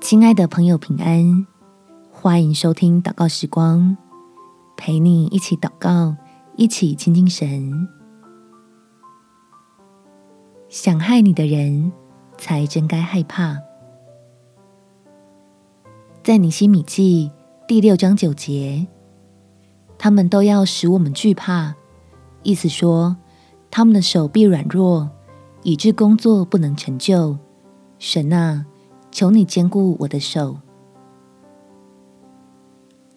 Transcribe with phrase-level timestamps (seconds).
[0.00, 1.46] 亲爱的朋友，平安！
[2.10, 3.96] 欢迎收听祷告时光，
[4.74, 6.16] 陪你一起祷告，
[6.56, 7.86] 一起亲近神。
[10.70, 11.92] 想害你的人，
[12.38, 13.58] 才真该害怕。
[16.24, 17.30] 在尼希米记
[17.68, 18.86] 第六章九节，
[19.98, 21.74] 他们都要使我们惧怕，
[22.42, 23.16] 意思说，
[23.70, 25.10] 他们的手臂软弱，
[25.62, 27.38] 以致工作不能成就。
[27.98, 28.64] 神啊！
[29.10, 30.58] 求你坚固我的手。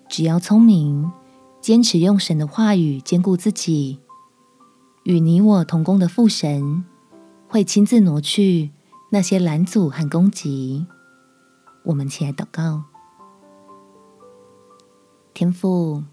[0.10, 1.12] 只要聪明，
[1.60, 4.00] 坚持用神的话语坚固自己，
[5.04, 6.86] 与你我同工的父神
[7.48, 8.72] 会亲自挪去
[9.12, 10.86] 那些拦阻和攻击。
[11.86, 12.84] 我们起来祷告。
[15.34, 16.04] 天父，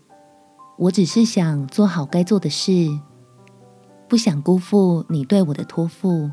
[0.78, 2.88] 我只是想做好该做的事，
[4.08, 6.30] 不想辜负你对我的托付。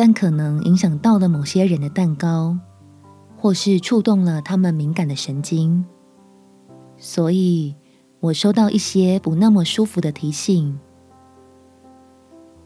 [0.00, 2.56] 但可能影响到了某些人的蛋糕，
[3.36, 5.84] 或是触动了他们敏感的神经，
[6.96, 7.74] 所以
[8.20, 10.78] 我收到一些不那么舒服的提醒，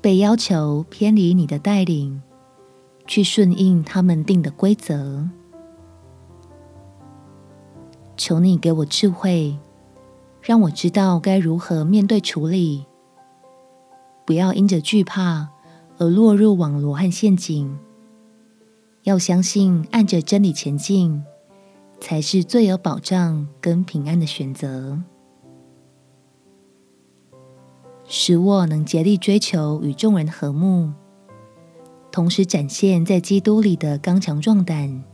[0.03, 2.21] 被要求偏离你的带领，
[3.07, 5.27] 去顺应他们定的规则。
[8.19, 9.59] 求你给我智慧，
[10.43, 12.85] 让我知道该如何面对处理，
[14.27, 15.52] 不要因着惧怕。
[16.03, 17.79] 而落入网罗和陷阱，
[19.05, 21.23] 要相信按着真理前进，
[22.01, 25.01] 才是最有保障跟平安的选择。
[28.05, 30.91] 使我能竭力追求与众人和睦，
[32.11, 35.05] 同时展现在基督里的刚强壮胆，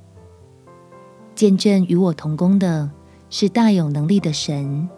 [1.35, 2.91] 见证与我同工的
[3.29, 4.89] 是大有能力的神。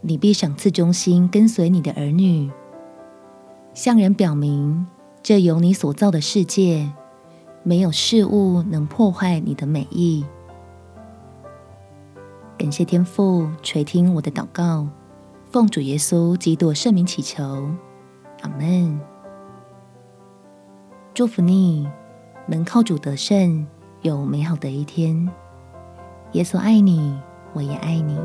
[0.00, 2.50] 你必赏赐忠心跟随你的儿女。
[3.78, 4.88] 向人表明，
[5.22, 6.90] 这由你所造的世界，
[7.62, 10.26] 没有事物能破坏你的美意。
[12.58, 14.88] 感谢天父垂听我的祷告，
[15.52, 17.70] 奉主耶稣基督圣名祈求，
[18.42, 18.98] 阿门。
[21.14, 21.88] 祝福你，
[22.48, 23.64] 能靠主得胜，
[24.02, 25.30] 有美好的一天。
[26.32, 27.16] 耶稣爱你，
[27.52, 28.18] 我也爱你。